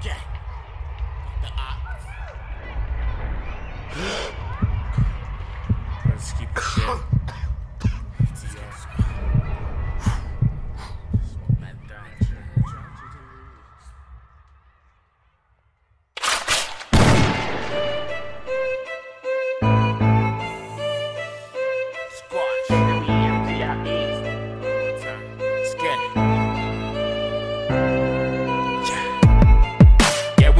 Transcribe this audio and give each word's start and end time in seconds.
Okay. 0.00 0.29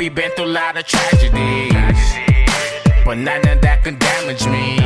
Lot 0.01 0.79
of 0.79 0.87
tragedies, 0.87 1.73
but 3.05 3.19
none 3.19 3.47
of 3.47 3.61
that 3.61 3.85
can 3.85 3.99
damage 3.99 4.47
me. 4.47 4.79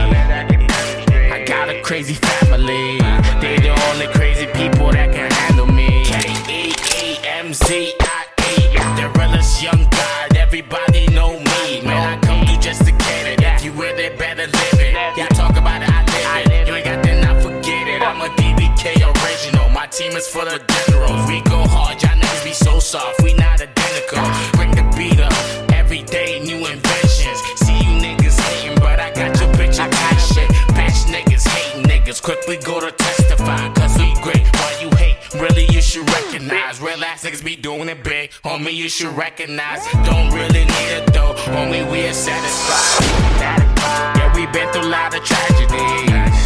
I 1.30 1.44
got 1.46 1.68
a 1.68 1.80
crazy 1.82 2.14
family, 2.14 2.98
they 3.40 3.56
the 3.62 3.70
only 3.90 4.08
crazy 4.08 4.46
people 4.46 4.90
that 4.90 5.14
can 5.14 5.30
handle 5.30 5.68
me. 5.68 6.02
K 6.04 6.18
E 6.50 6.74
E 7.00 7.18
M 7.22 7.54
Z 7.54 7.94
I 8.00 8.26
E, 8.58 8.74
the 8.98 9.08
realest 9.16 9.62
young 9.62 9.88
god, 9.88 10.36
everybody 10.36 11.06
know 11.14 11.38
me. 11.38 11.80
Man, 11.86 12.18
I 12.18 12.20
come 12.26 12.44
through 12.44 12.58
just 12.58 12.84
to 12.84 12.90
get 12.90 13.26
it. 13.26 13.40
If 13.40 13.64
you 13.64 13.72
with 13.72 13.96
it, 14.00 14.18
better 14.18 14.46
live 14.50 14.80
it. 14.80 14.94
Yeah, 15.16 15.28
talk 15.28 15.56
about 15.56 15.80
it, 15.80 15.90
I 15.90 16.42
live 16.42 16.50
it. 16.50 16.66
You 16.66 16.74
ain't 16.74 16.84
got 16.84 17.02
that, 17.04 17.22
not 17.22 17.40
forget 17.40 17.86
it. 17.86 18.02
I'm 18.02 18.20
a 18.20 18.28
DBK 18.34 18.98
original. 18.98 19.70
My 19.70 19.86
team 19.86 20.12
is 20.12 20.26
full 20.26 20.48
of 20.48 20.60
generals. 20.66 21.28
We 21.28 21.40
go 21.42 21.62
hard, 21.68 22.02
y'all 22.02 22.23
be 22.44 22.52
so 22.52 22.78
soft. 22.78 23.22
We 23.22 23.32
not 23.34 23.60
identical. 23.60 24.22
Bring 24.52 24.70
the 24.72 24.84
beat 24.96 25.18
up. 25.18 25.32
Every 25.72 26.02
day, 26.02 26.40
new 26.40 26.58
inventions. 26.58 27.38
See 27.64 27.78
you 27.86 27.92
niggas 28.04 28.38
hating, 28.38 28.78
but 28.78 29.00
I 29.00 29.10
got 29.10 29.40
your 29.40 29.50
bitch 29.54 29.82
in 29.82 29.90
tight 29.90 30.20
shit. 30.32 30.48
Bitch 30.76 31.00
niggas 31.08 31.48
hating 31.48 31.84
niggas. 31.84 32.22
Quickly 32.22 32.58
go 32.58 32.80
to 32.80 32.92
testify, 32.92 33.72
cause 33.72 33.96
we 33.98 34.12
great. 34.22 34.44
Why 34.58 34.76
you 34.82 34.90
hate? 34.96 35.16
Really, 35.40 35.66
you 35.72 35.80
should 35.80 36.08
recognize. 36.10 36.80
Real 36.80 37.02
ass 37.02 37.24
niggas 37.24 37.42
be 37.42 37.56
doing 37.56 37.88
it 37.88 38.04
big. 38.04 38.30
Homie, 38.44 38.74
you 38.74 38.90
should 38.90 39.16
recognize. 39.16 39.82
Don't 40.04 40.30
really 40.32 40.64
need 40.64 40.90
it 40.98 41.12
though. 41.14 41.34
Homie, 41.54 41.90
we 41.90 42.06
are 42.06 42.12
satisfied. 42.12 43.08
Yeah, 43.40 44.34
we 44.36 44.44
been 44.46 44.70
through 44.72 44.82
a 44.82 44.92
lot 44.92 45.16
of 45.16 45.24
tragedies. 45.24 46.42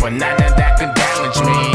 But 0.00 0.12
none 0.12 0.40
of 0.46 0.56
that 0.56 0.78
can 0.78 0.94
damage 0.94 1.40
me. 1.46 1.71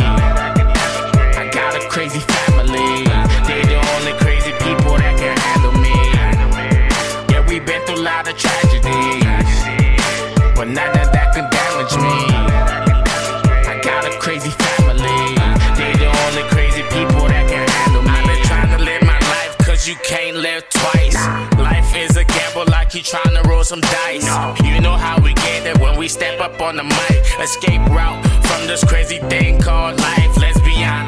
Family. 2.58 3.04
They 3.46 3.62
the 3.70 3.78
only 3.96 4.14
crazy 4.18 4.52
people 4.66 4.98
that 4.98 5.16
can 5.18 5.38
handle 5.38 5.74
me. 5.78 5.96
Yeah, 7.30 7.46
we 7.48 7.60
been 7.60 7.82
through 7.86 8.02
a 8.02 8.08
lot 8.10 8.28
of 8.28 8.38
tragedies. 8.38 9.24
But 10.56 10.68
none 10.70 10.90
of 10.98 11.12
that 11.14 11.34
can 11.36 11.46
damage 11.50 11.96
me. 12.02 12.18
I 13.70 13.80
got 13.84 14.06
a 14.06 14.18
crazy 14.20 14.50
family. 14.50 15.38
They 15.78 15.94
the 16.02 16.10
only 16.26 16.44
crazy 16.50 16.84
people 16.90 17.28
that 17.28 17.46
can 17.48 17.68
handle 17.68 18.02
me. 18.02 18.10
I've 18.10 18.26
been 18.26 18.44
trying 18.46 18.72
to 18.78 18.84
live 18.84 19.04
my 19.04 19.20
life 19.34 19.58
cause 19.60 19.88
you 19.88 19.96
can't 20.04 20.38
live 20.38 20.68
twice. 20.70 21.16
Life 21.58 21.96
is 21.96 22.18
a 22.18 22.24
gamble 22.24 22.66
like 22.72 22.94
you 22.96 23.02
trying 23.02 23.36
to 23.38 23.48
roll 23.48 23.64
some 23.64 23.82
dice. 23.82 24.28
You 24.64 24.82
know 24.82 24.98
how 24.98 25.22
we 25.22 25.34
get 25.34 25.68
it 25.68 25.78
when 25.80 25.98
we 25.98 26.08
step 26.08 26.40
up 26.42 26.60
on 26.62 26.78
the 26.78 26.84
mic. 26.84 27.20
Escape 27.40 27.82
route 27.90 28.26
from 28.48 28.66
this 28.66 28.84
crazy 28.84 29.20
thing 29.30 29.57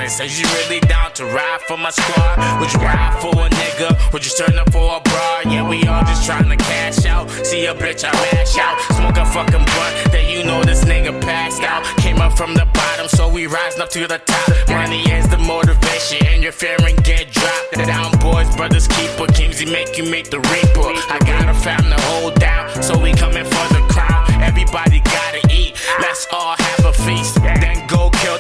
honest, 0.09 0.39
you 0.39 0.47
really 0.59 0.79
down 0.81 1.11
to 1.13 1.25
ride 1.25 1.61
for 1.67 1.77
my 1.77 1.89
squad? 1.89 2.59
Would 2.59 2.73
you 2.73 2.79
ride 2.79 3.17
for 3.21 3.29
a 3.29 3.49
nigga? 3.49 4.13
Would 4.13 4.25
you 4.25 4.31
turn 4.31 4.57
up 4.57 4.71
for 4.71 4.97
a 4.97 5.01
broad? 5.01 5.45
Yeah, 5.45 5.67
we 5.67 5.83
all 5.85 6.03
just 6.03 6.25
trying 6.25 6.49
to 6.49 6.57
cash 6.57 7.05
out. 7.05 7.29
See 7.45 7.65
a 7.65 7.73
bitch, 7.73 8.03
I 8.03 8.11
mash 8.11 8.57
out. 8.57 8.79
Smoke 8.95 9.17
a 9.17 9.25
fucking 9.25 9.65
blunt, 9.65 10.11
then 10.11 10.29
you 10.29 10.43
know 10.43 10.63
this 10.63 10.83
nigga 10.83 11.19
passed 11.21 11.61
out. 11.61 11.83
Came 11.97 12.17
up 12.17 12.37
from 12.37 12.53
the 12.53 12.65
bottom, 12.73 13.07
so 13.07 13.29
we 13.29 13.47
rising 13.47 13.81
up 13.81 13.89
to 13.89 14.07
the 14.07 14.19
top. 14.19 14.49
Money 14.69 15.01
is 15.11 15.27
the 15.29 15.37
motivation, 15.37 16.25
and 16.27 16.43
your 16.43 16.53
fearing 16.53 16.95
get 17.03 17.31
dropped. 17.31 17.73
Down 17.73 18.11
boys, 18.19 18.53
brothers, 18.55 18.87
keeper. 18.87 19.27
Keemzie 19.33 19.71
make 19.71 19.97
you 19.97 20.09
make 20.09 20.29
the 20.29 20.39
reaper. 20.39 20.89
I 21.13 21.19
got 21.25 21.49
a 21.49 21.53
fam 21.53 21.83
to 21.83 22.01
hold 22.09 22.35
down, 22.35 22.81
so 22.81 22.97
we 22.97 23.13
coming 23.13 23.45
for 23.45 23.67
the 23.73 23.85
crown. 23.89 24.25
Everybody 24.41 25.01
gotta 25.01 25.41
eat, 25.51 25.75
let's 25.99 26.27
all 26.31 26.55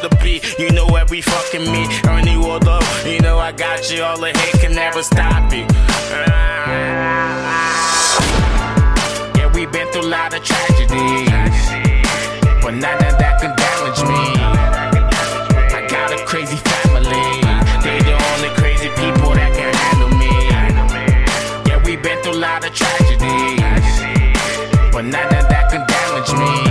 the 0.01 0.09
beat. 0.23 0.57
You 0.57 0.71
know 0.71 0.85
where 0.87 1.05
we 1.05 1.21
fucking 1.21 1.63
me. 1.71 1.87
Ernie 2.07 2.35
Wardlow, 2.35 2.81
you 3.11 3.19
know 3.21 3.37
I 3.39 3.51
got 3.51 3.91
you. 3.91 4.03
All 4.03 4.17
the 4.19 4.31
hate 4.37 4.59
can 4.61 4.73
never 4.73 5.03
stop 5.03 5.51
you. 5.51 5.65
Yeah, 9.35 9.51
we've 9.53 9.71
been 9.71 9.87
through 9.91 10.03
a 10.03 10.07
lot 10.07 10.33
of 10.33 10.43
tragedies, 10.43 11.29
but 12.61 12.73
none 12.75 13.03
of 13.03 13.17
that 13.19 13.39
can 13.41 13.55
damage 13.55 14.01
me. 14.07 14.23
I 15.75 15.87
got 15.87 16.13
a 16.13 16.23
crazy 16.25 16.57
family. 16.57 17.41
They 17.83 17.99
the 18.03 18.15
only 18.31 18.49
crazy 18.55 18.89
people 18.89 19.33
that 19.35 19.51
can 19.55 19.73
handle 19.73 20.09
me. 20.17 20.31
Yeah, 21.67 21.83
we've 21.83 22.01
been 22.01 22.21
through 22.21 22.33
a 22.33 22.43
lot 22.47 22.65
of 22.65 22.73
tragedies, 22.73 23.93
but 24.91 25.05
none 25.05 25.33
of 25.35 25.47
that 25.49 25.69
can 25.71 25.85
damage 25.87 26.33
me. 26.39 26.68